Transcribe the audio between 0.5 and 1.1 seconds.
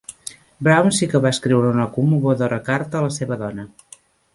Brown sí